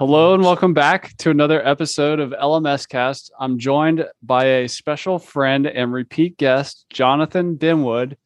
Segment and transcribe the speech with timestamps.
[0.00, 3.30] Hello and welcome back to another episode of LMS Cast.
[3.38, 8.16] I'm joined by a special friend and repeat guest, Jonathan Denwood.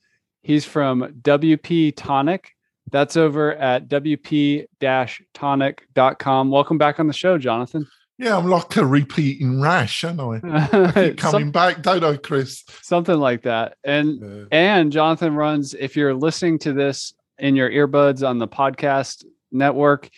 [0.44, 2.52] He's from WP Tonic.
[2.92, 6.50] That's over at wp-tonic.com.
[6.52, 7.88] Welcome back on the show, Jonathan.
[8.18, 10.40] Yeah, I'm like a repeating rash, aren't I?
[10.80, 12.62] I keep coming Some, back, don't I, Chris?
[12.82, 13.78] Something like that.
[13.82, 14.44] And yeah.
[14.52, 20.08] and Jonathan runs, if you're listening to this in your earbuds on the podcast network,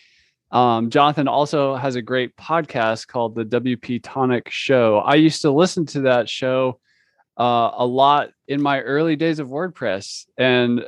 [0.51, 4.99] um, Jonathan also has a great podcast called the WP Tonic Show.
[4.99, 6.81] I used to listen to that show
[7.39, 10.85] uh, a lot in my early days of WordPress, and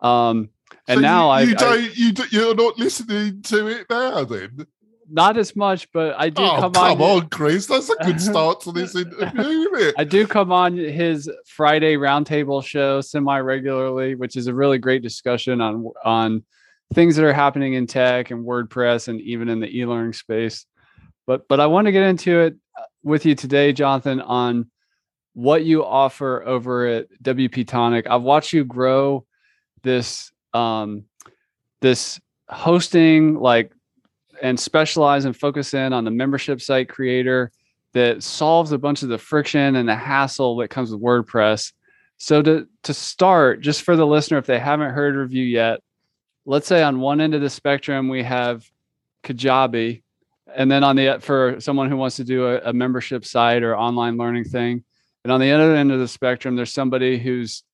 [0.00, 0.50] um,
[0.86, 3.86] and so now you, you I, don't I, you do, you're not listening to it
[3.88, 4.66] now then.
[5.10, 7.22] Not as much, but I do oh, come, come on.
[7.22, 7.64] on, Chris.
[7.64, 13.00] That's a good start to this interview, I do come on his Friday roundtable show
[13.00, 16.44] semi regularly, which is a really great discussion on on
[16.94, 20.66] things that are happening in tech and WordPress and even in the e-learning space.
[21.26, 24.70] But but I want to get into it uh, with you today, Jonathan, on
[25.34, 28.06] what you offer over at WP Tonic.
[28.08, 29.26] I've watched you grow
[29.82, 31.04] this um,
[31.80, 33.72] this hosting like
[34.42, 37.52] and specialize and focus in on the membership site creator
[37.92, 41.72] that solves a bunch of the friction and the hassle that comes with WordPress.
[42.16, 45.80] So to to start, just for the listener, if they haven't heard you yet,
[46.48, 48.68] let's say on one end of the spectrum we have
[49.22, 50.02] Kajabi,
[50.54, 53.76] and then on the for someone who wants to do a, a membership site or
[53.76, 54.82] online learning thing,
[55.22, 57.64] and on the other end of the spectrum, there's somebody who's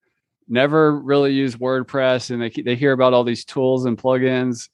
[0.49, 4.69] never really used WordPress and they they hear about all these tools and plugins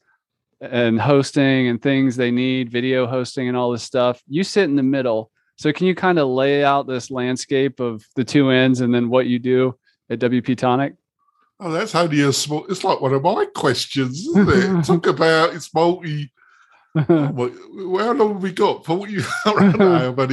[0.63, 4.23] and hosting and things they need, video hosting and all this stuff.
[4.27, 5.31] You sit in the middle.
[5.57, 9.11] So can you kind of lay out this landscape of the two ends and then
[9.11, 10.95] what you do at WP Tonic?
[11.63, 12.65] Oh, that's only a small.
[12.71, 14.85] It's like one of my questions, isn't it?
[14.87, 16.33] Talk about it's multi.
[16.95, 17.53] well,
[17.99, 18.87] how long have we got?
[18.87, 19.19] Forty.
[19.47, 20.33] know, but,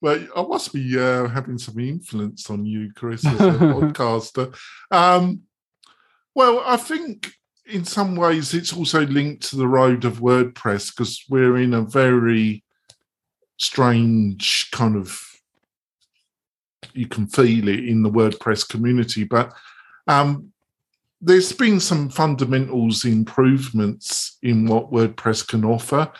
[0.00, 4.56] but I must be uh, having some influence on you, Chris, as a podcaster.
[4.92, 5.42] Um,
[6.32, 7.32] well, I think
[7.66, 11.82] in some ways it's also linked to the road of WordPress because we're in a
[11.82, 12.62] very
[13.56, 15.20] strange kind of.
[16.94, 19.52] You can feel it in the WordPress community, but
[20.06, 20.52] um,
[21.20, 26.10] there's been some fundamentals improvements in what WordPress can offer,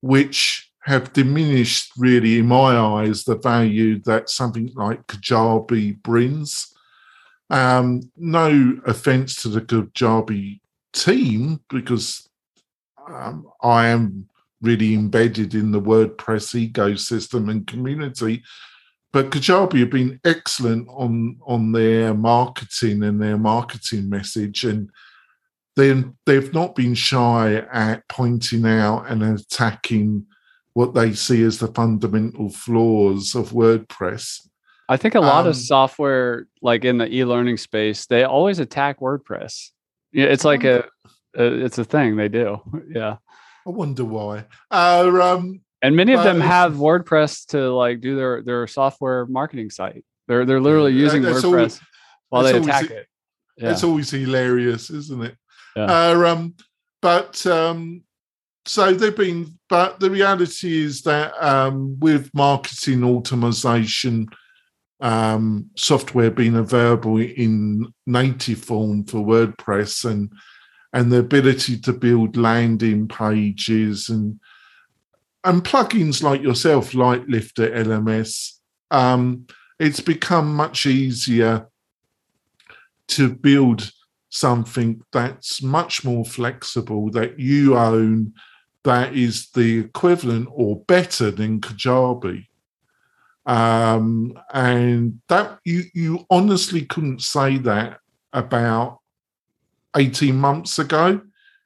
[0.00, 6.74] which have diminished, really, in my eyes, the value that something like Kajabi brings.
[7.50, 10.60] Um, no offense to the Kajabi
[10.92, 12.28] team, because
[13.08, 14.28] um, I am
[14.60, 18.42] really embedded in the WordPress ecosystem and community,
[19.12, 24.90] but Kajabi have been excellent on on their marketing and their marketing message, and
[25.76, 30.26] they they've not been shy at pointing out and attacking
[30.74, 34.46] what they see as the fundamental flaws of WordPress.
[34.88, 39.00] I think a lot um, of software, like in the e-learning space, they always attack
[39.00, 39.70] WordPress.
[40.12, 40.84] Yeah, it's like a,
[41.36, 42.60] a it's a thing they do.
[42.88, 43.16] Yeah.
[43.64, 44.46] I wonder why.
[44.72, 49.70] Uh, um, and many of them have WordPress to like do their their software marketing
[49.70, 50.04] site.
[50.28, 51.80] They're they're literally using WordPress always,
[52.28, 53.06] while they attack it.
[53.58, 53.72] Yeah.
[53.72, 55.36] It's always hilarious, isn't it?
[55.76, 55.84] Yeah.
[55.84, 56.54] Uh, um,
[57.00, 58.04] but um,
[58.64, 64.28] so they've been, but the reality is that um, with marketing automation,
[65.00, 70.32] um, software being available in native form for WordPress and
[70.92, 74.38] and the ability to build landing pages and
[75.44, 78.58] and plugins like yourself, like Lifter LMS,
[78.90, 79.46] um,
[79.78, 81.66] it's become much easier
[83.08, 83.90] to build
[84.28, 88.32] something that's much more flexible that you own
[88.84, 92.46] that is the equivalent or better than Kajabi.
[93.44, 97.98] Um, and that you you honestly couldn't say that
[98.32, 99.00] about
[99.96, 101.20] 18 months ago.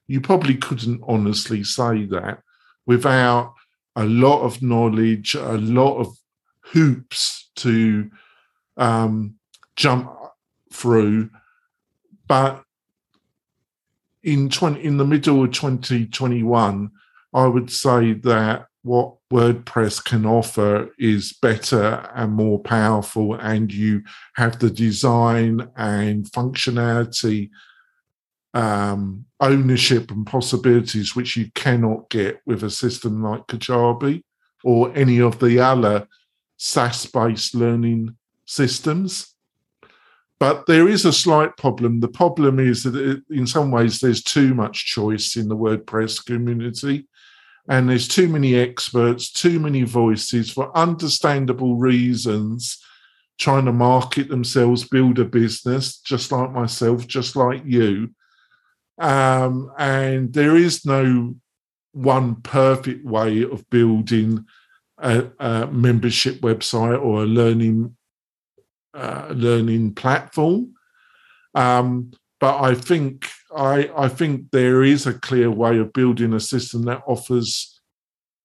[0.07, 2.41] You probably couldn't honestly say that
[2.87, 3.55] without
[3.97, 6.17] a lot of knowledge, a lot of
[6.61, 8.11] hoops to
[8.77, 9.35] um,
[9.75, 10.11] jump
[10.73, 11.31] through.
[12.29, 12.63] But
[14.23, 16.91] in 20, in the middle of 2021,
[17.33, 24.03] I would say that what WordPress can offer is better and more powerful, and you
[24.37, 27.51] have the design and functionality,
[28.57, 34.23] um, ownership, and possibilities which you cannot get with a system like Kajabi
[34.65, 36.09] or any of the other
[36.57, 38.17] SaaS based learning
[38.47, 39.35] systems.
[40.41, 42.01] But there is a slight problem.
[42.01, 46.25] The problem is that it, in some ways there's too much choice in the WordPress
[46.25, 47.09] community
[47.69, 52.83] and there's too many experts, too many voices for understandable reasons
[53.39, 58.11] trying to market themselves, build a business, just like myself, just like you.
[58.99, 61.35] Um, and there is no
[61.93, 64.47] one perfect way of building
[64.99, 67.97] a, a membership website or a learning
[68.95, 70.75] uh, learning platform.
[71.55, 76.41] Um, but I think I, I think there is a clear way of building a
[76.41, 77.81] system that offers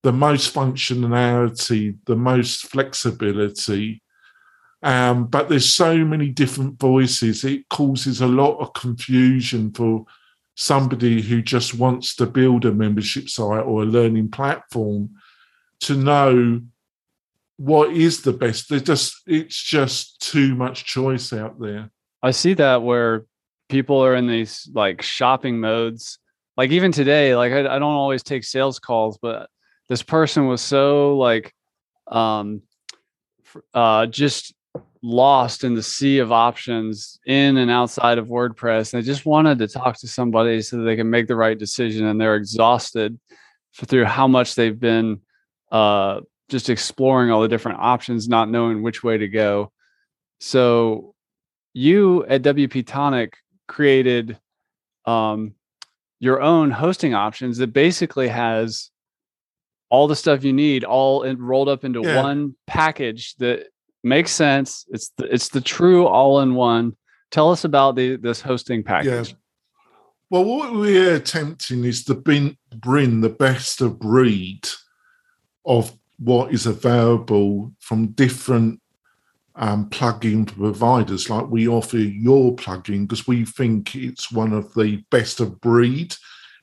[0.04, 4.02] the most functionality, the most flexibility.
[4.84, 10.06] Um, but there's so many different voices, it causes a lot of confusion for
[10.62, 15.10] somebody who just wants to build a membership site or a learning platform
[15.80, 16.62] to know
[17.58, 18.70] what is the best.
[18.70, 21.90] There's just it's just too much choice out there.
[22.22, 23.26] I see that where
[23.70, 26.20] people are in these like shopping modes.
[26.56, 29.50] Like even today, like I, I don't always take sales calls, but
[29.90, 31.54] this person was so like
[32.08, 32.62] um
[33.74, 34.54] uh just
[35.04, 38.94] lost in the sea of options in and outside of WordPress.
[38.94, 41.58] And they just wanted to talk to somebody so that they can make the right
[41.58, 42.06] decision.
[42.06, 43.20] And they're exhausted
[43.72, 45.22] for, through how much they've been
[45.72, 49.72] uh, just exploring all the different options, not knowing which way to go.
[50.40, 51.16] So
[51.74, 53.38] you at WP Tonic
[53.68, 54.38] created
[55.06, 55.56] um,
[56.20, 58.92] your own hosting options that basically has
[59.90, 62.22] all the stuff you need all in, rolled up into yeah.
[62.22, 63.68] one package that
[64.04, 64.86] makes sense.
[64.90, 66.96] It's the, it's the true all-in-one.
[67.30, 69.30] Tell us about the this hosting package.
[69.30, 69.36] Yeah.
[70.30, 74.68] Well, what we're attempting is to bring, bring the best of breed
[75.66, 78.80] of what is available from different
[79.56, 81.30] um, plugin providers.
[81.30, 86.16] Like we offer your plugin because we think it's one of the best of breed.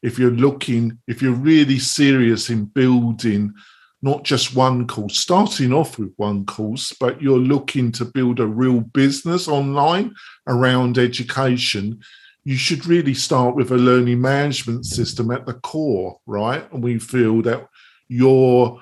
[0.02, 3.52] If you're looking, if you're really serious in building
[4.00, 8.47] not just one course, starting off with one course, but you're looking to build a
[8.47, 10.15] real business online
[10.47, 12.00] around education,
[12.45, 16.71] you should really start with a learning management system at the core, right?
[16.73, 17.67] And we feel that
[18.09, 18.81] your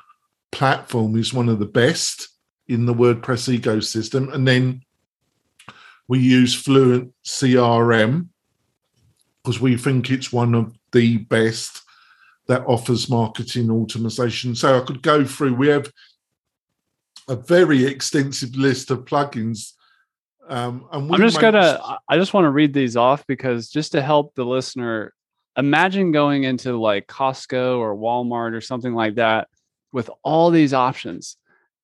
[0.53, 2.29] platform is one of the best
[2.69, 4.33] in the WordPress ecosystem.
[4.33, 4.83] And then
[6.09, 8.29] we use Fluent CRM
[9.43, 11.83] because we think it's one of the best
[12.49, 14.55] that offers marketing automation.
[14.55, 15.91] So I could go through, we have
[17.29, 19.73] a very extensive list of plugins.
[20.49, 24.03] Um, and I'm just gonna, I just want to read these off because just to
[24.03, 25.13] help the listener,
[25.57, 29.49] imagine going into like Costco or Walmart or something like that
[29.93, 31.37] with all these options.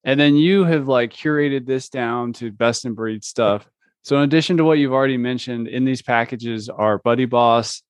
[0.05, 3.69] And then you have like curated this down to best in breed stuff.
[4.03, 7.83] So in addition to what you've already mentioned in these packages are Buddy Boss,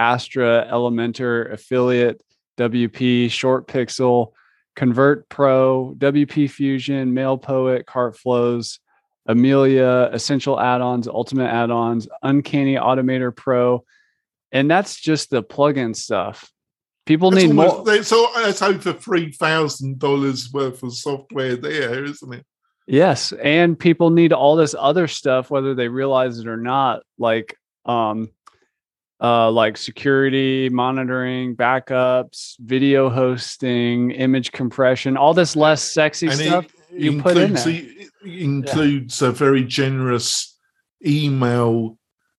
[0.00, 2.22] Astra, Elementor, Affiliate,
[2.58, 4.32] WP, Short Pixel,
[4.74, 8.80] Convert Pro, WP Fusion, Mail Poet, Cart Flows,
[9.26, 13.84] Amelia, Essential Add-ons, Ultimate Add-ons, Uncanny Automator Pro,
[14.50, 16.50] and that's just the plugin stuff.
[17.04, 18.02] People need almost, more.
[18.02, 22.46] So that's over three thousand dollars worth of software there, isn't it?
[22.86, 27.56] Yes, and people need all this other stuff, whether they realize it or not, like
[27.84, 28.30] um,
[29.20, 36.66] uh, like security monitoring, backups, video hosting, image compression, all this less sexy and stuff
[36.92, 37.82] you put in there.
[38.24, 39.28] includes yeah.
[39.28, 40.56] a very generous
[41.04, 41.98] email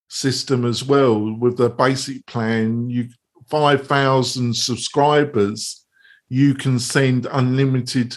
[0.10, 2.90] system as well with the basic plan.
[2.90, 3.10] You
[3.50, 5.86] 5,000 subscribers,
[6.30, 8.16] you can send unlimited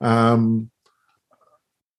[0.00, 0.70] um,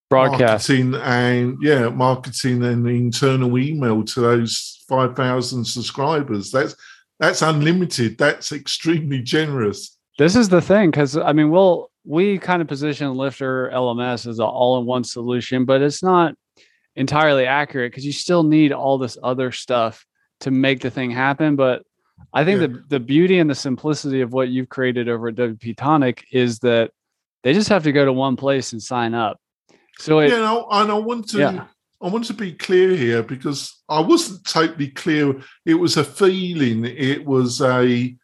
[0.10, 6.52] broadcasting and yeah, marketing and internal email to those 5,000 subscribers.
[6.52, 6.76] That's
[7.18, 8.18] that's unlimited.
[8.18, 9.98] That's extremely generous.
[10.18, 14.40] This is the thing because I mean, we'll we kind of position Lifter LMS as
[14.40, 16.36] an all-in-one solution, but it's not
[16.98, 20.06] entirely accurate because you still need all this other stuff
[20.42, 21.56] to make the thing happen.
[21.56, 21.84] But
[22.34, 22.68] I think yeah.
[22.68, 26.60] the the beauty and the simplicity of what you've created over at WP Tonic is
[26.60, 26.92] that
[27.44, 29.40] they just have to go to one place and sign up.
[30.00, 31.66] So it, yeah, and I, and I want to yeah.
[32.01, 35.39] I want to be clear here because I wasn't totally clear.
[35.65, 36.86] It was a feeling.
[36.86, 38.15] It was a,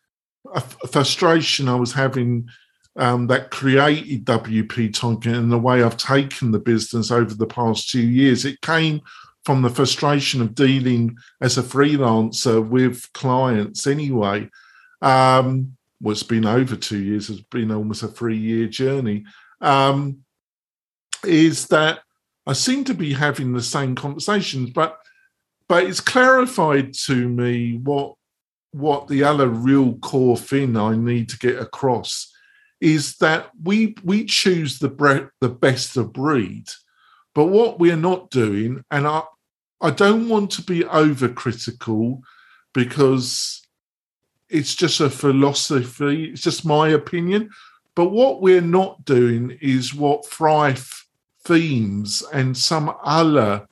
[0.53, 2.48] a frustration I was having
[2.96, 7.89] um, that created WP Tonic and the way I've taken the business over the past
[7.89, 8.43] two years.
[8.43, 9.01] It came
[9.46, 14.50] from the frustration of dealing as a freelancer with clients anyway.
[15.01, 19.25] Um, well, it's been over two years, it's been almost a three year journey.
[19.62, 20.24] Um,
[21.24, 22.00] is that
[22.48, 24.98] I seem to be having the same conversations, but
[25.68, 28.16] but it's clarified to me what
[28.72, 32.34] what the other real core thing I need to get across
[32.80, 36.70] is that we we choose the bre- the best of breed,
[37.36, 39.24] but what we're not doing, and I
[39.82, 42.22] I don't want to be overcritical
[42.74, 43.62] because
[44.50, 47.50] it's just a philosophy, it's just my opinion.
[47.94, 51.07] But what we're not doing is what Thrive
[51.48, 53.68] themes and some other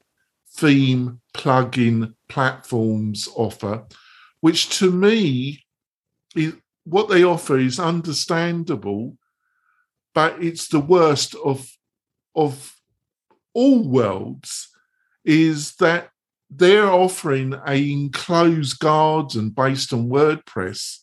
[0.56, 3.84] theme plugin platforms offer,
[4.40, 5.66] which to me
[6.36, 6.54] is
[6.86, 9.18] what they offer is understandable,
[10.14, 11.70] but it's the worst of
[12.36, 12.74] of
[13.54, 14.70] all worlds,
[15.24, 16.10] is that
[16.50, 21.00] they're offering a enclosed garden based on WordPress.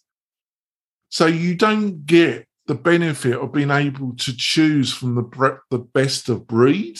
[1.08, 6.30] So you don't get the benefit of being able to choose from the the best
[6.30, 6.98] of breed.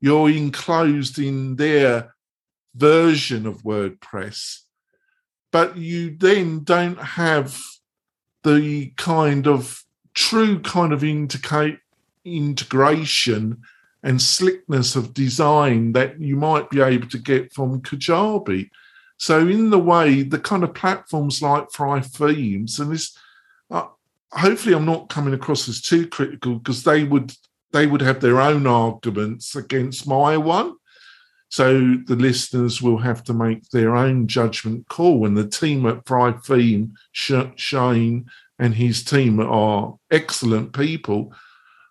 [0.00, 2.16] You're enclosed in their
[2.74, 4.62] version of WordPress,
[5.52, 7.56] but you then don't have
[8.42, 11.04] the kind of true kind of
[12.24, 13.62] integration
[14.02, 18.70] and slickness of design that you might be able to get from Kajabi.
[19.18, 23.16] So, in the way, the kind of platforms like Thrive Themes, and this,
[24.32, 27.32] hopefully, I'm not coming across as too critical because they would
[27.72, 30.74] they would have their own arguments against my one.
[31.50, 35.26] So the listeners will have to make their own judgment call.
[35.26, 36.06] And the team at
[36.44, 38.26] Theme, Shane
[38.58, 41.32] and his team are excellent people.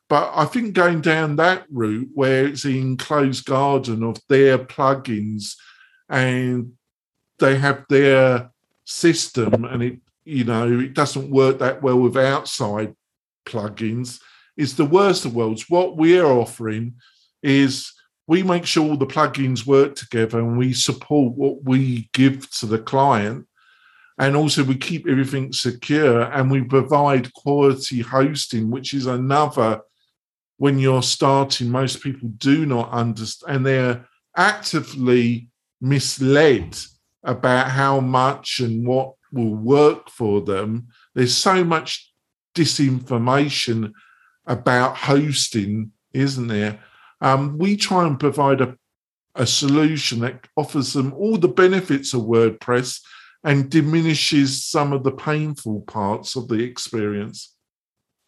[0.07, 5.55] But I think going down that route where it's the enclosed garden of their plugins
[6.09, 6.73] and
[7.39, 8.49] they have their
[8.85, 12.93] system and it, you know, it doesn't work that well with outside
[13.47, 14.19] plugins
[14.55, 15.69] is the worst of worlds.
[15.69, 16.95] What we're offering
[17.41, 17.91] is
[18.27, 22.67] we make sure all the plugins work together and we support what we give to
[22.67, 23.47] the client.
[24.19, 29.79] And also, we keep everything secure and we provide quality hosting, which is another,
[30.57, 34.05] when you're starting, most people do not understand and they're
[34.35, 35.47] actively
[35.79, 36.77] misled
[37.23, 40.87] about how much and what will work for them.
[41.13, 42.11] There's so much
[42.55, 43.93] disinformation
[44.45, 46.79] about hosting, isn't there?
[47.21, 48.75] Um, we try and provide a,
[49.35, 53.01] a solution that offers them all the benefits of WordPress
[53.43, 57.55] and diminishes some of the painful parts of the experience.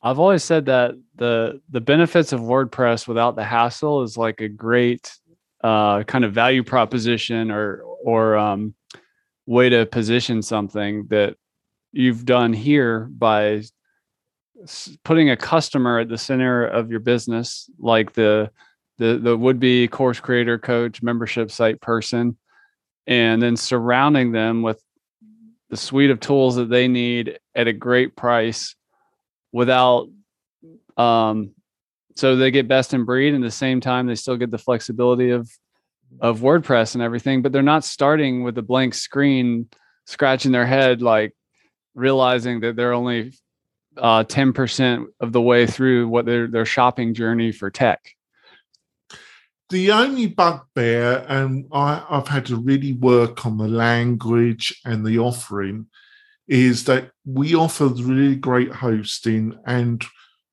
[0.03, 4.49] I've always said that the the benefits of WordPress without the hassle is like a
[4.49, 5.13] great
[5.63, 8.73] uh, kind of value proposition or or um,
[9.45, 11.35] way to position something that
[11.91, 13.63] you've done here by
[15.03, 18.51] putting a customer at the center of your business, like the
[18.97, 22.37] the the would be course creator, coach, membership site person,
[23.07, 24.81] and then surrounding them with
[25.69, 28.75] the suite of tools that they need at a great price
[29.51, 30.07] without
[30.97, 31.51] um
[32.15, 34.57] so they get best in breed and at the same time they still get the
[34.57, 35.49] flexibility of
[36.19, 39.67] of WordPress and everything, but they're not starting with a blank screen,
[40.05, 41.33] scratching their head, like
[41.95, 43.33] realizing that they're only
[43.97, 48.01] uh, 10% of the way through what their, their shopping journey for tech
[49.71, 55.17] the only bugbear, and I, I've had to really work on the language and the
[55.17, 55.87] offering,
[56.47, 59.57] is that we offer really great hosting.
[59.65, 60.03] And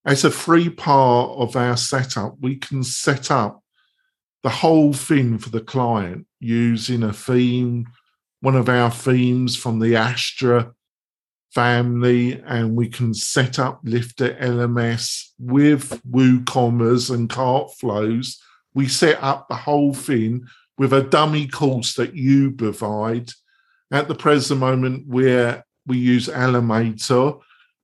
[0.04, 3.62] as a free part of our setup, we can set up
[4.42, 7.87] the whole thing for the client using a theme,
[8.40, 10.73] one of our themes from the Astra
[11.54, 18.40] family, and we can set up Lifter LMS with WooCommerce and Cart Flows
[18.78, 20.47] we set up the whole thing
[20.78, 23.33] with a dummy course that you provide.
[23.90, 27.40] At the present moment, where we use Elementor,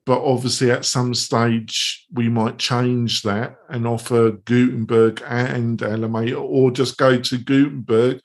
[0.06, 6.70] but obviously at some stage we might change that and offer Gutenberg and Elementor, or
[6.70, 8.20] just go to Gutenberg.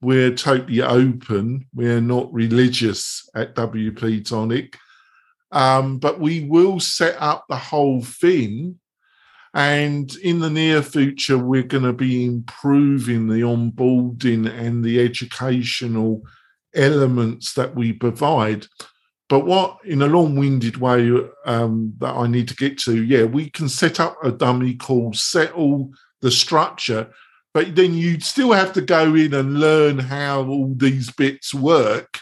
[0.00, 1.66] We're totally open.
[1.74, 4.76] We're not religious at WP Tonic.
[5.52, 8.80] Um, but we will set up the whole thing
[9.54, 16.22] and in the near future, we're going to be improving the onboarding and the educational
[16.74, 18.66] elements that we provide.
[19.28, 21.10] But what, in a long-winded way
[21.46, 25.12] um, that I need to get to, yeah, we can set up a dummy call,
[25.14, 27.10] settle the structure,
[27.54, 32.18] but then you'd still have to go in and learn how all these bits work.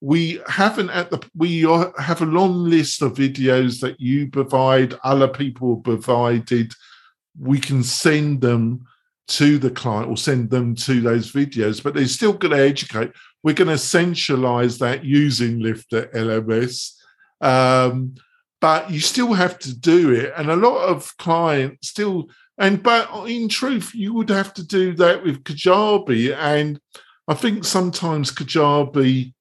[0.00, 1.62] We haven't at the we
[1.98, 6.72] have a long list of videos that you provide, other people provided.
[7.38, 8.86] We can send them
[9.28, 13.12] to the client or send them to those videos, but they're still going to educate.
[13.42, 16.94] We're going to centralize that using Lifter LMS.
[17.40, 18.14] Um,
[18.60, 20.32] but you still have to do it.
[20.36, 22.28] And a lot of clients still,
[22.58, 26.34] and but in truth, you would have to do that with Kajabi.
[26.36, 26.80] And
[27.28, 29.32] I think sometimes Kajabi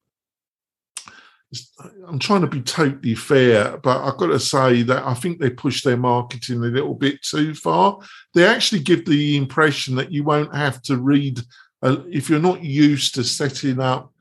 [2.08, 5.50] I'm trying to be totally fair, but I've got to say that I think they
[5.50, 8.00] push their marketing a little bit too far.
[8.34, 11.40] They actually give the impression that you won't have to read,
[11.82, 14.12] uh, if you're not used to setting up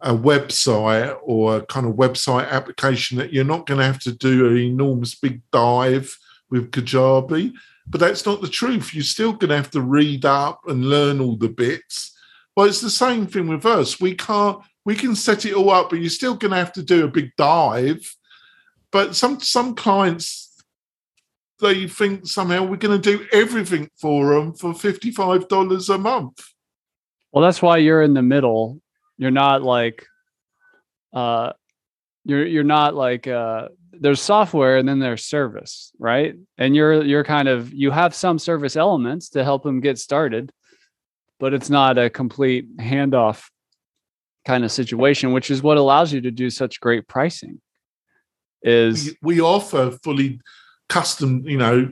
[0.00, 4.12] a website or a kind of website application, that you're not going to have to
[4.12, 6.16] do an enormous big dive
[6.50, 7.52] with Kajabi.
[7.86, 8.94] But that's not the truth.
[8.94, 12.16] You're still going to have to read up and learn all the bits.
[12.56, 14.00] Well, it's the same thing with us.
[14.00, 16.82] We can't we can set it all up, but you're still going to have to
[16.82, 18.14] do a big dive.
[18.92, 20.62] But some some clients,
[21.60, 25.98] they think somehow we're going to do everything for them for fifty five dollars a
[25.98, 26.53] month.
[27.34, 28.80] Well, that's why you're in the middle.
[29.18, 30.06] You're not like,
[31.12, 31.52] uh,
[32.24, 36.36] you're you're not like uh, there's software and then there's service, right?
[36.58, 40.52] And you're you're kind of you have some service elements to help them get started,
[41.40, 43.48] but it's not a complete handoff
[44.46, 47.60] kind of situation, which is what allows you to do such great pricing.
[48.62, 50.40] Is we, we offer fully
[50.88, 51.90] custom, you know,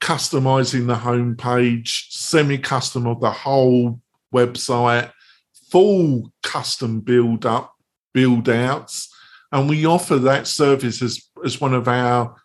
[0.00, 4.00] customizing the homepage, semi-custom of the whole
[4.34, 5.10] website,
[5.70, 7.74] full custom build up,
[8.12, 9.12] build outs.
[9.52, 12.36] And we offer that service as, as one of our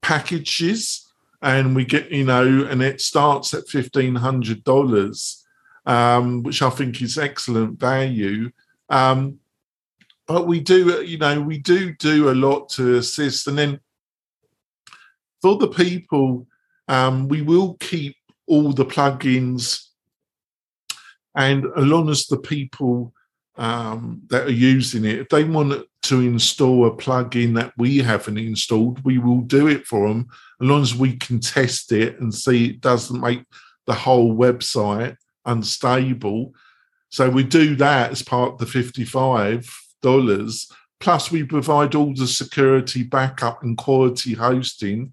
[0.00, 1.08] packages.
[1.40, 5.42] And we get, you know, and it starts at $1,500,
[5.86, 8.50] um, which I think is excellent value.
[8.88, 9.38] Um,
[10.26, 13.48] but we do, you know, we do do a lot to assist.
[13.48, 13.80] And then
[15.40, 16.46] for the people,
[16.88, 19.88] um, we will keep all the plugins.
[21.34, 23.12] And as long as the people
[23.56, 28.38] um, that are using it, if they want to install a plugin that we haven't
[28.38, 30.28] installed, we will do it for them
[30.60, 33.44] as long as we can test it and see it doesn't make
[33.86, 36.52] the whole website unstable.
[37.10, 40.66] So we do that as part of the $55.
[41.00, 45.12] Plus, we provide all the security backup and quality hosting.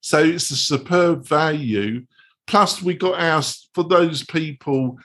[0.00, 2.06] So it's a superb value.
[2.46, 4.98] Plus, we got our, for those people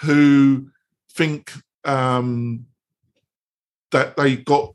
[0.00, 0.68] who
[1.12, 1.52] think
[1.84, 2.66] um,
[3.90, 4.74] that they got,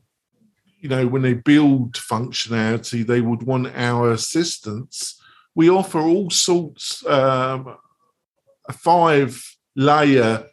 [0.80, 5.20] you know, when they build functionality, they would want our assistance.
[5.54, 7.76] We offer all sorts, um,
[8.68, 9.42] a five
[9.76, 10.46] layer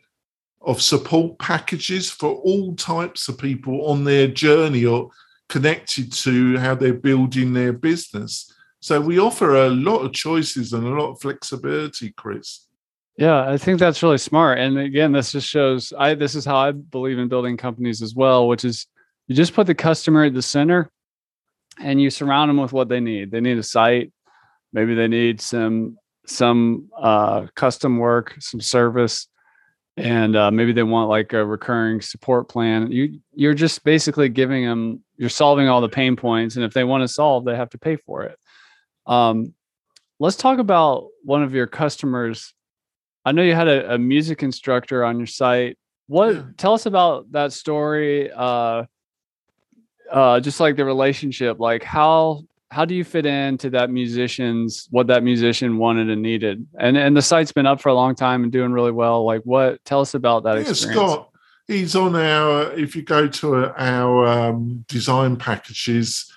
[0.61, 5.09] of support packages for all types of people on their journey or
[5.49, 8.53] connected to how they're building their business.
[8.79, 12.67] So we offer a lot of choices and a lot of flexibility, Chris.
[13.17, 14.59] Yeah, I think that's really smart.
[14.59, 18.15] And again, this just shows I this is how I believe in building companies as
[18.15, 18.87] well, which is
[19.27, 20.89] you just put the customer at the center
[21.79, 23.31] and you surround them with what they need.
[23.31, 24.11] They need a site,
[24.73, 29.27] maybe they need some some uh, custom work, some service,
[29.97, 34.65] and uh, maybe they want like a recurring support plan you you're just basically giving
[34.65, 37.69] them you're solving all the pain points and if they want to solve they have
[37.69, 38.37] to pay for it
[39.05, 39.53] um,
[40.19, 42.53] let's talk about one of your customers
[43.25, 46.43] i know you had a, a music instructor on your site what yeah.
[46.57, 48.83] tell us about that story uh,
[50.11, 55.07] uh, just like the relationship like how how do you fit into that musician's what
[55.07, 56.65] that musician wanted and needed?
[56.79, 59.25] And and the site's been up for a long time and doing really well.
[59.25, 59.83] Like what?
[59.83, 61.01] Tell us about that yeah, experience.
[61.01, 61.29] Scott,
[61.67, 62.71] he's on our.
[62.71, 66.31] If you go to our um, design packages,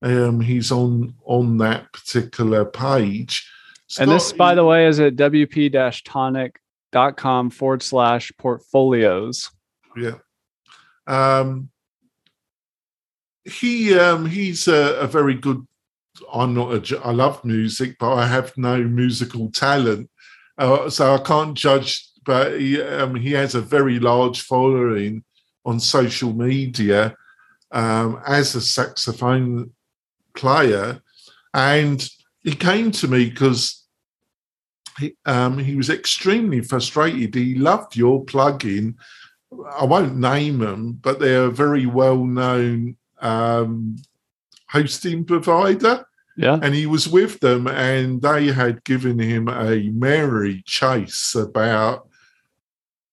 [0.00, 3.50] um, he's on on that particular page.
[3.90, 9.50] Scott, and this, by the way, is at wp-tonic.com forward slash portfolios.
[9.96, 10.18] Yeah.
[11.08, 11.70] Um,
[13.44, 15.66] he um, he's a, a, very good
[16.32, 20.08] I'm not a, I love music, but I have no musical talent.
[20.56, 25.24] Uh, so I can't judge, but he, um, he has a very large following
[25.64, 27.16] on social media
[27.72, 29.72] um, as a saxophone
[30.36, 31.02] player.
[31.54, 32.08] And
[32.44, 33.79] he came to me because
[34.98, 37.34] he, um, he was extremely frustrated.
[37.34, 38.94] He loved your plugin.
[39.76, 43.96] I won't name them, but they're a very well known um,
[44.68, 46.04] hosting provider.
[46.36, 46.58] Yeah.
[46.62, 52.08] And he was with them, and they had given him a merry chase about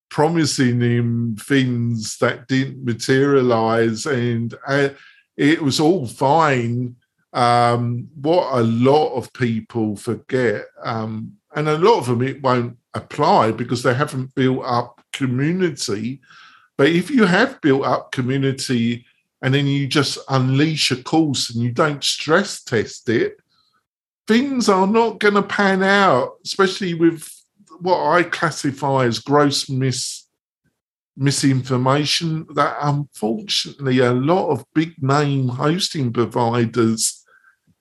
[0.10, 4.06] promising him things that didn't materialize.
[4.06, 4.90] And uh,
[5.36, 6.96] it was all fine.
[7.34, 12.78] Um, what a lot of people forget, um, and a lot of them it won't
[12.94, 16.22] apply because they haven't built up community.
[16.78, 19.08] But if you have built up community
[19.42, 23.38] and then you just unleash a course and you don't stress test it,
[24.28, 27.28] things are not going to pan out, especially with
[27.80, 30.26] what I classify as gross mis
[31.20, 37.26] misinformation that unfortunately a lot of big name hosting providers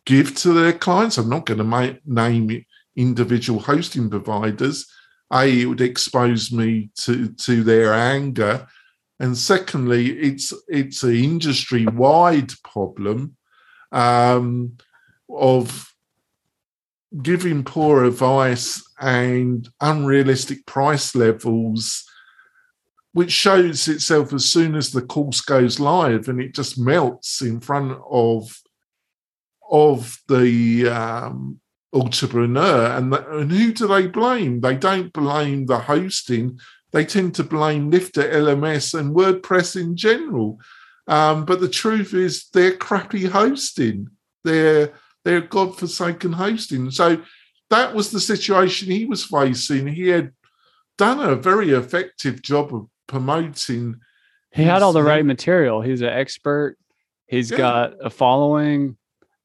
[0.06, 1.18] give to their clients.
[1.18, 2.64] I'm not going to name
[2.96, 4.87] individual hosting providers.
[5.32, 8.66] A, it would expose me to, to their anger
[9.18, 13.37] and secondly, it's it's an industry wide problem
[13.90, 14.76] um,
[15.28, 15.94] of
[17.22, 22.04] giving poor advice and unrealistic price levels,
[23.12, 27.61] which shows itself as soon as the course goes live, and it just melts in
[27.61, 28.54] front of
[29.70, 31.59] of the um,
[32.00, 32.87] entrepreneur.
[32.96, 34.61] And, the, and who do they blame?
[34.61, 36.59] They don't blame the hosting
[36.96, 40.59] they tend to blame Lifter LMS and WordPress in general.
[41.06, 44.09] Um, but the truth is, they're crappy hosting.
[44.44, 46.90] They're they're godforsaken hosting.
[46.90, 47.20] So
[47.68, 49.88] that was the situation he was facing.
[49.88, 50.32] He had
[50.96, 53.96] done a very effective job of promoting.
[54.50, 55.82] He had all the right material.
[55.82, 56.78] He's an expert.
[57.26, 57.59] He's yeah.
[57.59, 58.96] got a following.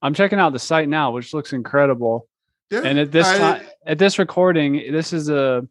[0.02, 2.30] I'm checking out the site now, which looks incredible.
[2.72, 2.82] Yeah.
[2.84, 5.68] And at this I, time, at this recording, this is a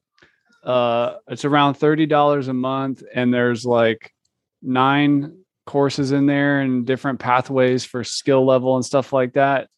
[0.63, 4.13] uh it's around $30 a month and there's like
[4.63, 9.69] nine courses in there and different pathways for skill level and stuff like that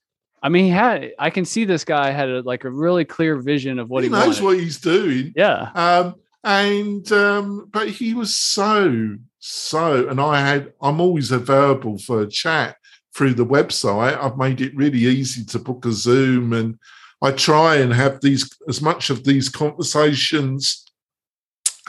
[0.42, 3.36] i mean he had i can see this guy had a, like a really clear
[3.36, 4.44] vision of what he, he knows wanted.
[4.44, 10.72] what he's doing yeah um and um but he was so so and i had
[10.80, 12.76] i'm always available for a chat
[13.14, 16.78] through the website i've made it really easy to book a zoom and
[17.22, 20.84] I try and have these as much of these conversations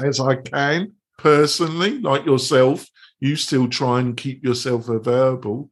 [0.02, 2.88] as I can personally, like yourself.
[3.20, 5.70] You still try and keep yourself available.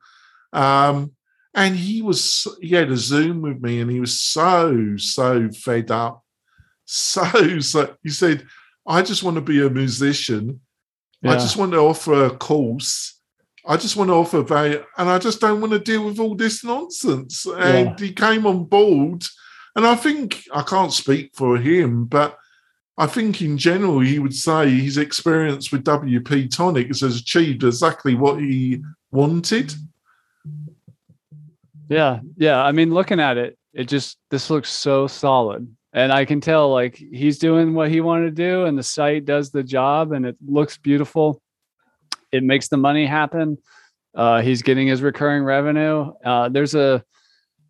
[0.52, 1.12] Um,
[1.54, 5.92] and he was he had a Zoom with me, and he was so so fed
[5.92, 6.24] up,
[6.86, 7.96] so so.
[8.02, 8.48] He said,
[8.88, 10.62] "I just want to be a musician.
[11.22, 11.34] Yeah.
[11.34, 13.18] I just want to offer a course."
[13.64, 16.34] I just want to offer value, and I just don't want to deal with all
[16.34, 17.46] this nonsense.
[17.46, 18.08] And yeah.
[18.08, 19.24] he came on board,
[19.76, 22.38] and I think I can't speak for him, but
[22.98, 28.16] I think in general he would say his experience with WP Tonic has achieved exactly
[28.16, 29.74] what he wanted.
[31.90, 32.62] Yeah, yeah.
[32.62, 35.68] I mean, looking at it, it just this looks so solid.
[35.94, 39.26] And I can tell like he's doing what he wanted to do, and the site
[39.26, 41.42] does the job, and it looks beautiful.
[42.32, 43.58] It makes the money happen.
[44.16, 46.14] Uh, he's getting his recurring revenue.
[46.24, 47.04] Uh, there's a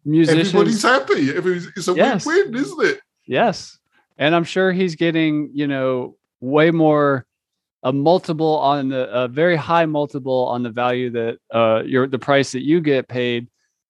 [0.06, 0.50] musicians.
[0.50, 1.30] Everybody's happy.
[1.76, 2.26] It's a yes.
[2.26, 3.00] win-win, isn't it?
[3.26, 3.78] Yes,
[4.18, 7.26] and I'm sure he's getting you know way more
[7.84, 12.20] a multiple on the a very high multiple on the value that uh your the
[12.20, 13.48] price that you get paid.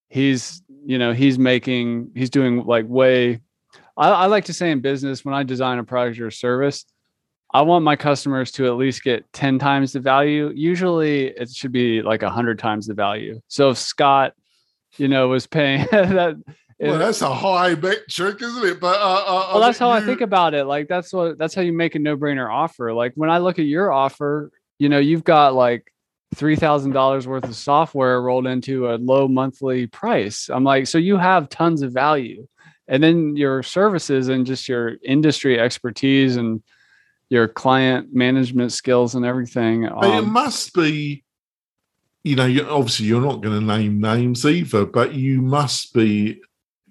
[0.09, 3.41] He's you know he's making he's doing like way.
[3.97, 6.85] I, I like to say in business when I design a product or service,
[7.53, 10.51] I want my customers to at least get 10 times the value.
[10.55, 13.41] Usually it should be like 100 times the value.
[13.49, 14.33] So if Scott
[14.97, 16.41] you know, was paying that.
[16.79, 18.79] Well, that's a high metric, isn't it?
[18.79, 20.01] But uh, uh, well, that's how you...
[20.01, 20.65] I think about it.
[20.65, 22.91] Like that's what that's how you make a no-brainer offer.
[22.93, 25.91] Like when I look at your offer, you know, you've got like
[26.33, 30.49] three thousand dollars worth of software rolled into a low monthly price.
[30.49, 32.47] I'm like, so you have tons of value,
[32.87, 36.63] and then your services and just your industry expertise and
[37.29, 39.87] your client management skills and everything.
[39.87, 41.23] Um, it must be
[42.23, 46.41] you know, you, obviously you're not going to name names either, but you must be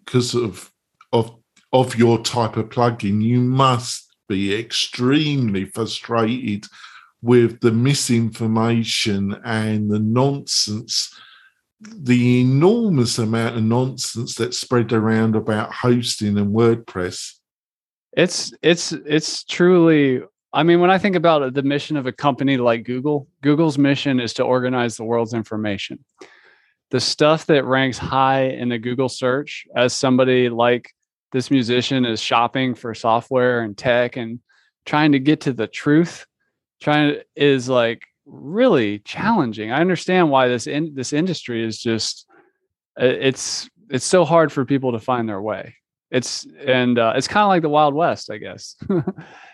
[0.05, 0.71] because of
[1.13, 1.37] of
[1.73, 6.67] of your type of plugin, you must be extremely frustrated
[7.23, 11.15] with the misinformation and the nonsense,
[11.81, 17.35] the enormous amount of nonsense that's spread around about hosting and WordPress.
[18.17, 22.57] It's it's it's truly I mean, when I think about the mission of a company
[22.57, 26.05] like Google, Google's mission is to organize the world's information.
[26.91, 30.93] The stuff that ranks high in the Google search, as somebody like
[31.31, 34.41] this musician is shopping for software and tech and
[34.85, 36.27] trying to get to the truth,
[36.81, 39.71] trying to, is like really challenging.
[39.71, 42.27] I understand why this in this industry is just
[42.97, 45.77] it's it's so hard for people to find their way.
[46.11, 48.75] It's and uh, it's kind of like the Wild West, I guess.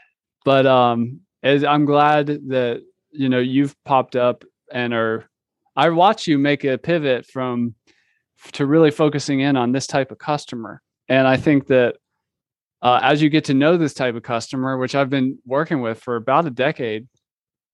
[0.47, 5.29] but um, as I'm glad that you know you've popped up and are.
[5.79, 7.75] I watch you make a pivot from
[8.53, 11.97] to really focusing in on this type of customer, and I think that
[12.81, 16.01] uh, as you get to know this type of customer, which I've been working with
[16.01, 17.09] for about a decade,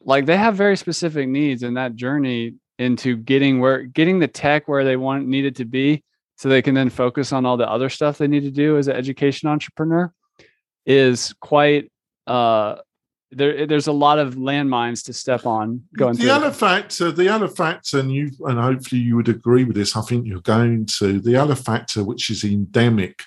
[0.00, 4.66] like they have very specific needs, and that journey into getting where getting the tech
[4.66, 6.02] where they want it needed to be
[6.37, 8.88] so they can then focus on all the other stuff they need to do as
[8.88, 10.11] an education entrepreneur
[10.87, 11.91] is quite
[12.26, 12.76] uh
[13.30, 17.48] there there's a lot of landmines to step on going the other factor the other
[17.48, 21.20] factor and you and hopefully you would agree with this i think you're going to
[21.20, 23.22] the other factor which is endemic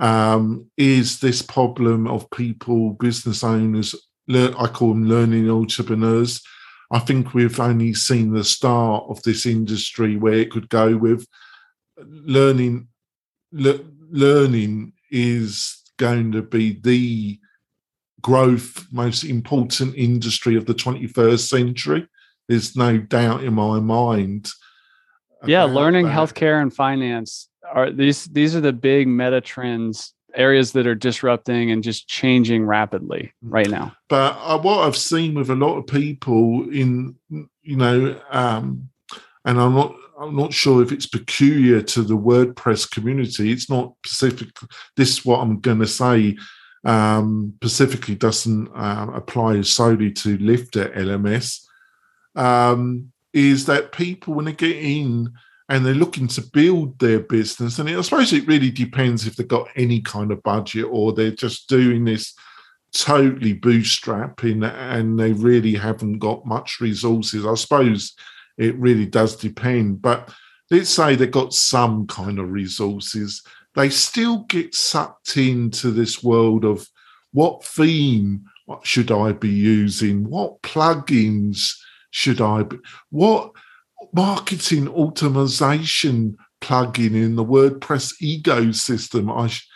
[0.00, 3.94] um, is this problem of people business owners
[4.28, 6.42] i call them learning entrepreneurs
[6.90, 11.26] I think we've only seen the start of this industry where it could go with
[11.98, 12.88] learning.
[13.52, 17.38] Le- learning is going to be the
[18.24, 22.08] growth most important industry of the 21st century.
[22.48, 24.48] There's no doubt in my mind.
[25.44, 26.16] Yeah, learning, that.
[26.16, 28.24] healthcare, and finance are these.
[28.24, 33.68] These are the big meta trends areas that are disrupting and just changing rapidly right
[33.68, 33.94] now.
[34.08, 38.88] But uh, what I've seen with a lot of people in, you know, um,
[39.44, 43.52] and I'm not, I'm not sure if it's peculiar to the WordPress community.
[43.52, 44.48] It's not specific.
[44.96, 46.36] This is what I'm going to say.
[46.84, 51.66] Um, specifically doesn't uh, apply solely to Lifter LMS.
[52.34, 55.32] Um, is that people when they get in
[55.68, 57.78] and they're looking to build their business.
[57.78, 61.30] And I suppose it really depends if they've got any kind of budget or they're
[61.30, 62.34] just doing this
[62.92, 67.46] totally bootstrapping and they really haven't got much resources.
[67.46, 68.14] I suppose
[68.58, 70.02] it really does depend.
[70.02, 70.32] But
[70.70, 73.42] let's say they've got some kind of resources,
[73.74, 76.88] they still get sucked into this world of
[77.32, 78.44] what theme
[78.82, 80.28] should I be using?
[80.28, 81.72] What plugins
[82.10, 82.78] should I be?
[83.10, 83.52] What
[84.12, 89.34] marketing automation plugin in the WordPress ecosystem.
[89.34, 89.68] I sh-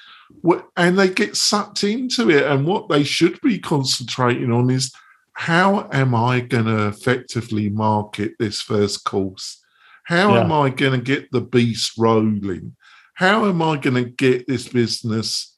[0.77, 2.45] and they get sucked into it.
[2.45, 4.93] And what they should be concentrating on is
[5.35, 9.63] how am I going to effectively market this first course?
[10.05, 10.41] How yeah.
[10.41, 12.75] am I going to get the beast rolling?
[13.19, 15.57] How am I going to get this business?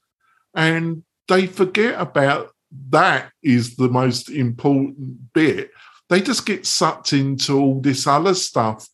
[0.55, 2.51] And they forget about
[2.91, 5.71] that is the most important bit
[6.11, 8.89] they just get sucked into all this other stuff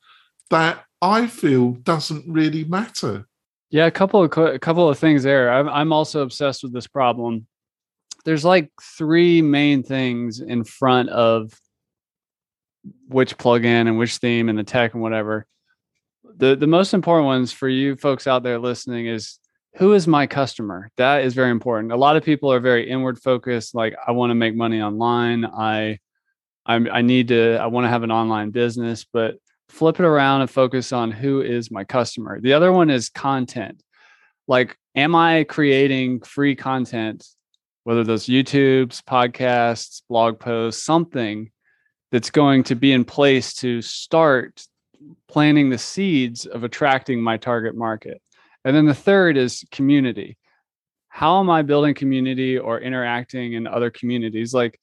[0.50, 3.26] that I feel doesn't really matter.
[3.70, 5.50] Yeah, a couple of a couple of things there.
[5.50, 7.46] I'm I'm also obsessed with this problem.
[8.24, 11.58] There's like three main things in front of
[13.08, 15.46] which plugin and which theme and the tech and whatever.
[16.36, 19.38] The the most important ones for you folks out there listening is
[19.76, 20.90] who is my customer?
[20.96, 21.92] That is very important.
[21.92, 25.44] A lot of people are very inward focused like I want to make money online.
[25.44, 25.98] I
[26.66, 29.36] I'm, I need to, I want to have an online business, but
[29.68, 32.40] flip it around and focus on who is my customer.
[32.40, 33.82] The other one is content.
[34.48, 37.26] Like, am I creating free content,
[37.84, 41.50] whether those YouTubes, podcasts, blog posts, something
[42.10, 44.64] that's going to be in place to start
[45.28, 48.20] planting the seeds of attracting my target market?
[48.64, 50.36] And then the third is community.
[51.08, 54.52] How am I building community or interacting in other communities?
[54.52, 54.78] Like,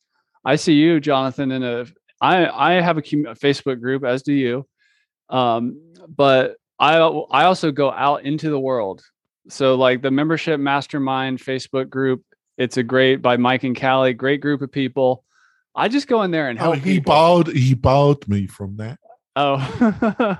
[0.45, 1.85] I see you, Jonathan, in a
[2.21, 4.65] I I have a, a Facebook group, as do you,
[5.29, 9.03] um, but I I also go out into the world.
[9.49, 12.23] So like the membership mastermind Facebook group,
[12.57, 15.23] it's a great by Mike and Callie, great group of people.
[15.75, 16.77] I just go in there and help.
[16.77, 18.99] Oh, he bowed he bowed me from that.
[19.35, 20.37] Oh.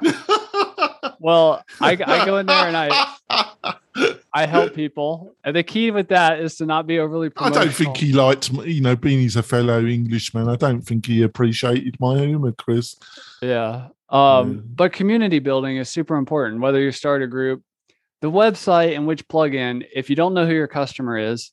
[1.20, 3.78] well, I I go in there and I
[4.34, 5.36] I help people.
[5.44, 7.62] And the key with that is to not be overly promotional.
[7.62, 10.50] I don't think he liked, you know, being he's a fellow Englishman.
[10.50, 12.96] I don't think he appreciated my humor, Chris.
[13.42, 13.90] Yeah.
[14.10, 14.60] Um, yeah.
[14.76, 17.64] But community building is super important, whether you start a group,
[18.22, 21.52] the website and which plugin, if you don't know who your customer is,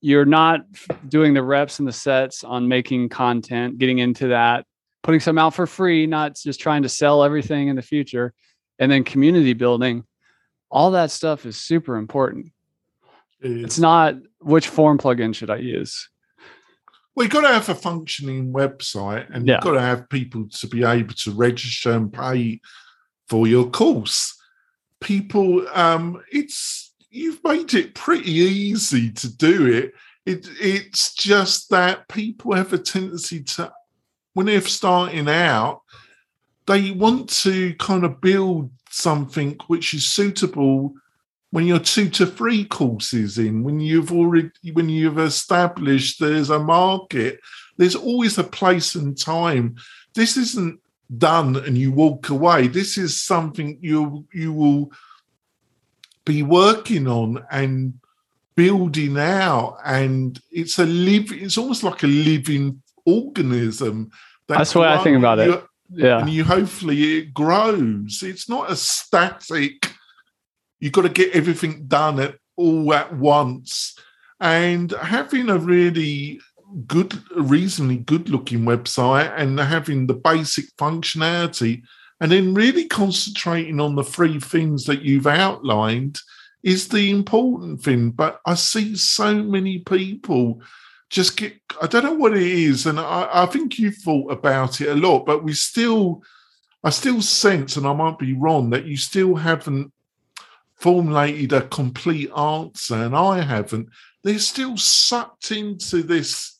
[0.00, 0.60] you're not
[1.08, 4.64] doing the reps and the sets on making content, getting into that,
[5.02, 8.32] putting some out for free, not just trying to sell everything in the future.
[8.78, 10.04] And then community building
[10.70, 12.52] all that stuff is super important.
[13.40, 16.08] It it's not which form plugin should I use.
[17.14, 19.54] Well, you've got to have a functioning website and yeah.
[19.54, 22.60] you've got to have people to be able to register and pay
[23.28, 24.36] for your course.
[25.00, 29.92] People, um, it's you've made it pretty easy to do it.
[30.26, 33.72] It it's just that people have a tendency to
[34.34, 35.82] when they're starting out,
[36.66, 40.94] they want to kind of build something which is suitable
[41.50, 46.58] when you're two to three courses in, when you've already when you've established there's a
[46.58, 47.40] market,
[47.76, 49.74] there's always a place and time.
[50.14, 50.80] This isn't
[51.18, 52.68] done and you walk away.
[52.68, 54.92] This is something you you will
[56.24, 57.94] be working on and
[58.54, 64.10] building out and it's a live it's almost like a living organism
[64.48, 65.64] that that's what i think about it.
[65.92, 66.20] yeah.
[66.20, 68.22] and you hopefully it grows.
[68.22, 69.92] It's not a static
[70.80, 73.96] you've got to get everything done at all at once.
[74.40, 76.40] And having a really
[76.86, 81.82] good reasonably good looking website and having the basic functionality
[82.20, 86.18] and then really concentrating on the three things that you've outlined
[86.62, 88.10] is the important thing.
[88.10, 90.62] But I see so many people
[91.10, 92.86] just get, I don't know what it is.
[92.86, 96.22] And I, I think you've thought about it a lot, but we still,
[96.82, 99.92] I still sense, and I might be wrong, that you still haven't
[100.76, 103.90] formulated a complete answer, and I haven't.
[104.22, 106.58] They're still sucked into this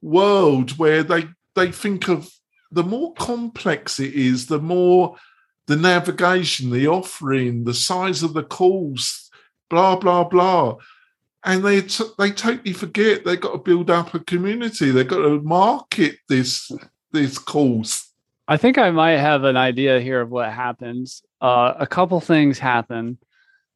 [0.00, 2.28] world where they they think of
[2.70, 5.16] the more complex it is, the more
[5.66, 9.30] the navigation, the offering, the size of the calls,
[9.68, 10.76] blah blah blah,
[11.44, 14.90] and they t- they totally forget they've got to build up a community.
[14.90, 16.70] They've got to market this
[17.12, 18.10] this course.
[18.46, 21.22] I think I might have an idea here of what happens.
[21.40, 23.18] Uh, a couple things happen.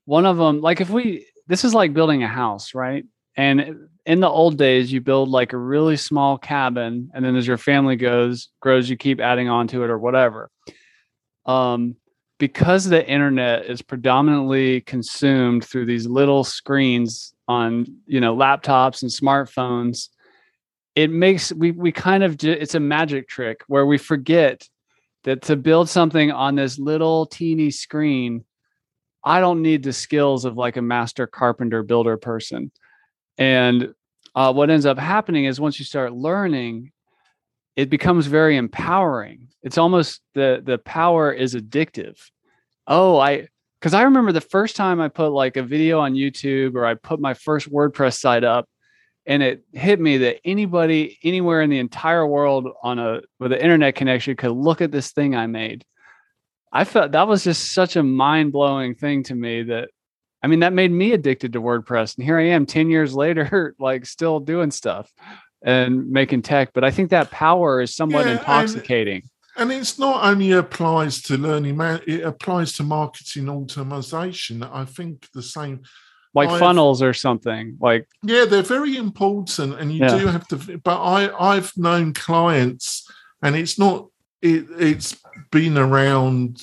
[0.05, 3.05] One of them, like if we, this is like building a house, right?
[3.35, 7.47] And in the old days, you build like a really small cabin, and then as
[7.47, 10.51] your family goes grows, you keep adding on to it or whatever
[11.49, 11.97] um,
[12.39, 19.11] because the internet is predominantly consumed through these little screens on you know laptops and
[19.11, 20.09] smartphones
[20.95, 24.69] it makes we we kind of it's a magic trick where we forget
[25.25, 28.45] that to build something on this little teeny screen
[29.25, 32.71] i don't need the skills of like a master carpenter builder person
[33.39, 33.93] and
[34.35, 36.93] uh, what ends up happening is once you start learning
[37.79, 39.48] it becomes very empowering.
[39.63, 42.19] It's almost the the power is addictive.
[42.87, 43.49] Oh, I
[43.81, 46.95] because I remember the first time I put like a video on YouTube or I
[46.95, 48.69] put my first WordPress site up,
[49.27, 53.59] and it hit me that anybody anywhere in the entire world on a with an
[53.59, 55.85] internet connection could look at this thing I made.
[56.73, 59.91] I felt that was just such a mind blowing thing to me that
[60.43, 63.75] I mean that made me addicted to WordPress, and here I am ten years later,
[63.79, 65.13] like still doing stuff
[65.63, 66.73] and making tech.
[66.73, 69.23] But I think that power is somewhat yeah, intoxicating.
[69.23, 74.63] And, and, it's not only applies to learning, it applies to marketing automation.
[74.63, 75.83] I think the same.
[76.35, 80.19] Like I've, funnels or something like yeah they're very important and you yeah.
[80.19, 83.11] do have to but i i've known clients
[83.43, 84.09] and it's not
[84.43, 85.17] it, it's
[85.51, 86.63] been around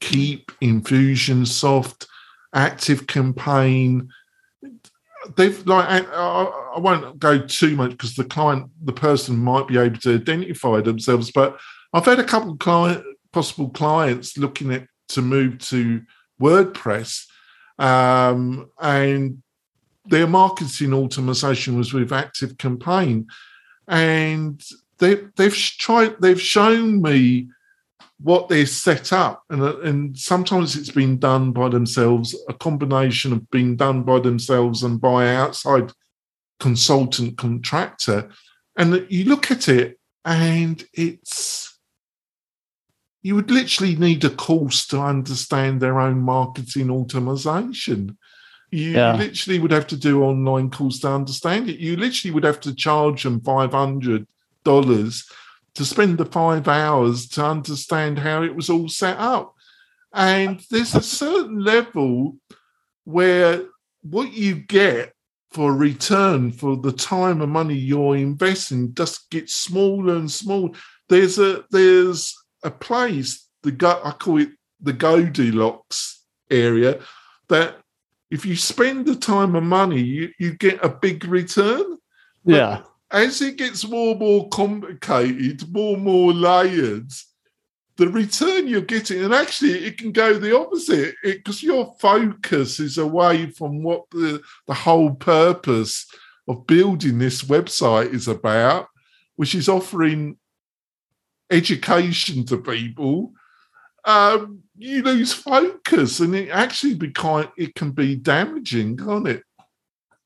[0.00, 2.06] Keap infusionsoft
[2.54, 4.08] active campaign
[5.36, 9.68] they've like uh, I, I, won't go too much because the client the person might
[9.68, 11.58] be able to identify themselves but
[11.94, 13.02] i've had a couple of client
[13.32, 16.02] possible clients looking at to move to
[16.40, 17.24] wordpress
[17.78, 19.42] um, and
[20.06, 23.26] their marketing automation was with active campaign.
[23.88, 24.62] And
[24.98, 27.48] they, they've tried they've shown me
[28.20, 33.50] what they're set up, and and sometimes it's been done by themselves, a combination of
[33.50, 35.92] being done by themselves and by outside
[36.60, 38.30] consultant contractor,
[38.78, 41.63] and you look at it and it's
[43.24, 48.18] you would literally need a course to understand their own marketing automation.
[48.70, 49.16] You yeah.
[49.16, 51.78] literally would have to do online course to understand it.
[51.78, 54.26] You literally would have to charge them five hundred
[54.62, 55.26] dollars
[55.74, 59.54] to spend the five hours to understand how it was all set up.
[60.12, 62.36] And there's a certain level
[63.04, 63.64] where
[64.02, 65.14] what you get
[65.50, 70.72] for return for the time and money you're investing just gets smaller and smaller.
[71.08, 74.50] There's a there's a place the go I call it
[74.80, 77.00] the Goldilocks area
[77.48, 77.76] that
[78.30, 81.98] if you spend the time and money, you, you get a big return.
[82.44, 82.82] Yeah
[83.14, 87.10] as it gets more and more complicated, more and more layered,
[87.96, 92.98] the return you're getting, and actually it can go the opposite because your focus is
[92.98, 96.06] away from what the, the whole purpose
[96.48, 98.88] of building this website is about,
[99.36, 100.36] which is offering
[101.50, 103.32] education to people.
[104.04, 109.42] Um, you lose focus, and it actually be kind, it can be damaging, can't it?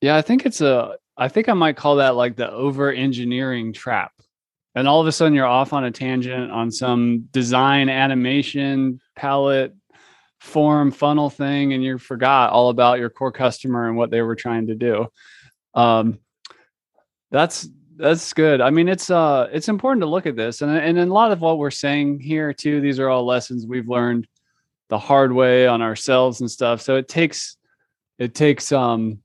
[0.00, 3.72] Yeah, I think it's a I think I might call that like the over engineering
[3.72, 4.12] trap.
[4.74, 9.74] and all of a sudden you're off on a tangent on some design animation palette
[10.40, 14.36] form funnel thing and you forgot all about your core customer and what they were
[14.36, 15.06] trying to do
[15.74, 16.18] um,
[17.32, 17.68] that's
[17.99, 18.61] that's good.
[18.61, 21.40] I mean it's uh it's important to look at this and and a lot of
[21.40, 24.26] what we're saying here too these are all lessons we've learned
[24.88, 26.80] the hard way on ourselves and stuff.
[26.80, 27.57] So it takes
[28.18, 29.18] it takes um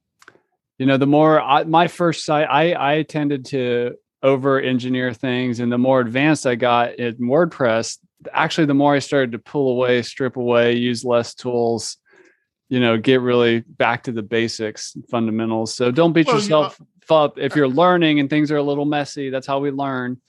[0.78, 5.60] you know the more I, my first site i i tended to over engineer things
[5.60, 8.00] and the more advanced i got in wordpress
[8.32, 11.98] actually the more i started to pull away strip away use less tools
[12.74, 15.76] you know get really back to the basics fundamentals.
[15.76, 18.86] So don't beat well, yourself you up if you're learning and things are a little
[18.86, 20.20] messy that's how we learn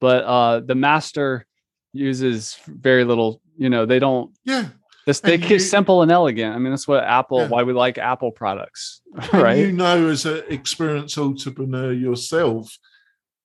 [0.00, 1.46] but uh the master
[1.92, 4.68] uses very little you know they don't yeah
[5.06, 6.54] this they keep simple and elegant.
[6.54, 7.40] I mean, that's what Apple.
[7.40, 7.48] Yeah.
[7.48, 9.58] Why we like Apple products, right?
[9.58, 12.78] you know, as an experienced entrepreneur yourself,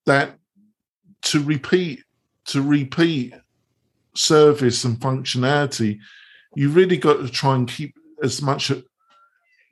[0.05, 0.37] that
[1.23, 2.03] to repeat
[2.45, 3.33] to repeat
[4.15, 5.99] service and functionality,
[6.55, 8.71] you really got to try and keep as much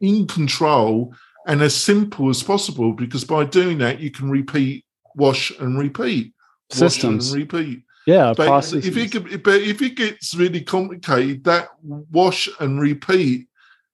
[0.01, 1.13] in control
[1.47, 2.93] and as simple as possible.
[2.93, 4.85] Because by doing that, you can repeat,
[5.15, 6.33] wash, and repeat,
[6.69, 7.81] systems, and repeat.
[8.05, 13.47] Yeah, but if it but if it gets really complicated, that wash and repeat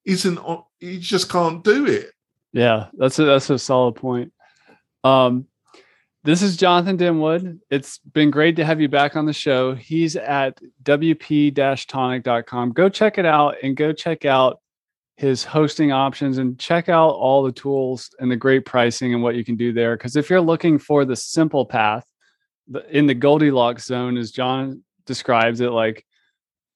[0.05, 0.39] isn't.
[0.79, 2.11] You just can't do it.
[2.51, 4.33] Yeah, that's a that's a solid point.
[5.03, 5.47] Um,
[6.23, 7.59] this is Jonathan Denwood.
[7.69, 9.75] It's been great to have you back on the show.
[9.75, 12.71] He's at wp-tonic.com.
[12.71, 14.61] Go check it out and go check out
[15.23, 19.35] his hosting options and check out all the tools and the great pricing and what
[19.35, 19.95] you can do there.
[19.95, 22.05] Because if you're looking for the simple path,
[22.89, 26.05] in the Goldilocks zone, as John describes it, like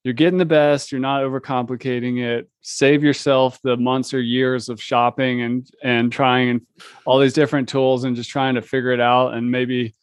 [0.03, 2.49] you're getting the best, you're not overcomplicating it.
[2.61, 6.61] Save yourself the months or years of shopping and and trying and
[7.05, 9.33] all these different tools and just trying to figure it out.
[9.33, 9.93] And maybe,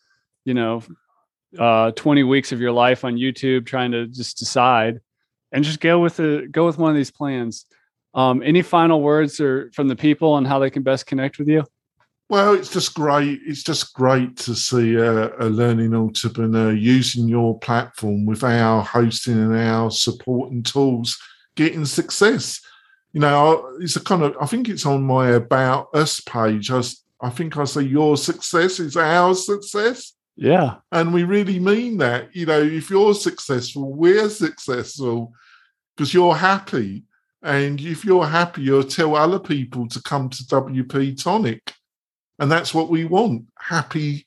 [0.44, 0.82] you know,
[1.58, 5.00] uh, 20 weeks of your life on YouTube trying to just decide
[5.50, 7.64] and just go with the go with one of these plans.
[8.14, 11.48] Um, any final words or from the people on how they can best connect with
[11.48, 11.64] you?
[12.30, 13.40] Well, it's just great.
[13.44, 19.34] It's just great to see a, a, learning entrepreneur using your platform with our hosting
[19.34, 21.18] and our support and tools,
[21.54, 22.62] getting success.
[23.12, 24.36] You know, it's a kind of.
[24.40, 26.70] I think it's on my about us page.
[26.70, 26.82] I,
[27.20, 30.14] I think I say your success is our success.
[30.34, 32.34] Yeah, and we really mean that.
[32.34, 35.32] You know, if you're successful, we're successful
[35.94, 37.04] because you're happy,
[37.44, 41.72] and if you're you'll tell other people to come to WP Tonic
[42.38, 44.26] and that's what we want happy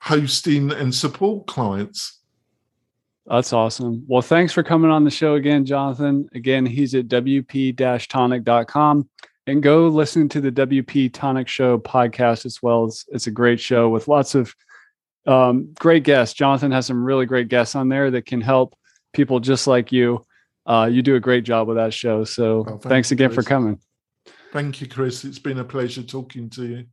[0.00, 2.20] hosting and support clients.
[3.26, 4.04] That's awesome.
[4.06, 6.28] Well, thanks for coming on the show again, Jonathan.
[6.34, 9.08] Again, he's at wp tonic.com
[9.46, 12.86] and go listen to the WP Tonic Show podcast as well.
[12.86, 14.54] It's, it's a great show with lots of
[15.26, 16.34] um, great guests.
[16.34, 18.74] Jonathan has some really great guests on there that can help
[19.12, 20.24] people just like you.
[20.66, 22.24] Uh, you do a great job with that show.
[22.24, 23.44] So well, thank thanks again Chris.
[23.44, 23.78] for coming.
[24.52, 25.24] Thank you, Chris.
[25.24, 26.84] It's been a pleasure talking to you.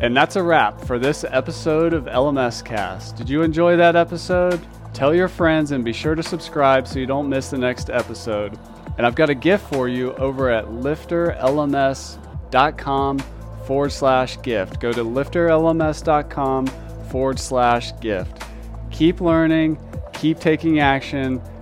[0.00, 3.16] And that's a wrap for this episode of LMS Cast.
[3.16, 4.64] Did you enjoy that episode?
[4.94, 8.56] Tell your friends and be sure to subscribe so you don't miss the next episode.
[8.96, 13.18] And I've got a gift for you over at lifterlms.com
[13.64, 14.80] forward slash gift.
[14.80, 16.66] Go to lifterlms.com
[17.10, 18.42] forward slash gift.
[18.90, 19.78] Keep learning,
[20.14, 21.40] keep taking action,